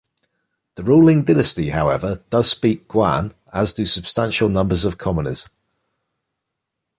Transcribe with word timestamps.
The 0.73 0.83
ruling 0.83 1.25
dynasty, 1.25 1.69
however, 1.69 2.23
does 2.31 2.49
speak 2.49 2.87
Guan, 2.87 3.35
as 3.53 3.71
do 3.75 3.85
substantial 3.85 4.49
numbers 4.49 4.83
of 4.83 4.97
commoners. 4.97 5.47